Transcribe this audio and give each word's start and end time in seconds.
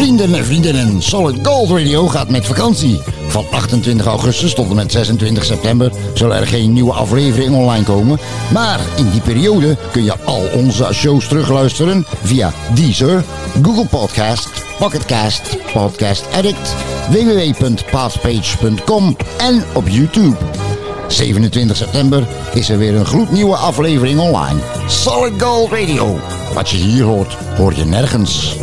vrienden 0.00 0.34
en 0.34 0.44
vriendinnen. 0.44 1.02
Solid 1.02 1.46
Gold 1.46 1.70
Radio 1.70 2.08
gaat 2.08 2.28
met 2.28 2.46
vakantie. 2.46 3.00
Van 3.26 3.46
28 3.50 4.06
augustus 4.06 4.54
tot 4.54 4.70
en 4.70 4.76
met 4.76 4.92
26 4.92 5.44
september 5.44 5.92
zullen 6.14 6.36
er 6.36 6.46
geen 6.46 6.72
nieuwe 6.72 6.92
afleveringen 6.92 7.58
online 7.58 7.84
komen. 7.84 8.18
Maar 8.52 8.80
in 8.96 9.10
die 9.10 9.20
periode 9.20 9.76
kun 9.92 10.04
je 10.04 10.14
al 10.24 10.48
onze 10.54 10.88
shows 10.92 11.28
terugluisteren 11.28 12.06
via 12.22 12.52
Deezer, 12.74 13.24
Google 13.62 13.86
Podcast, 13.86 14.48
Pocketcast, 14.78 15.56
Podcast 15.72 16.24
Addict, 16.32 16.74
www.pathpage.com 17.10 19.16
en 19.38 19.64
op 19.74 19.88
YouTube. 19.88 20.36
27 21.08 21.76
september 21.76 22.26
is 22.54 22.68
er 22.68 22.78
weer 22.78 22.94
een 22.94 23.06
gloednieuwe 23.06 23.56
aflevering 23.56 24.20
online. 24.20 24.60
Solid 24.86 25.42
Gold 25.42 25.70
Radio. 25.70 26.18
Wat 26.54 26.70
je 26.70 26.76
hier 26.76 27.04
hoort, 27.04 27.36
hoor 27.56 27.74
je 27.74 27.84
nergens. 27.84 28.56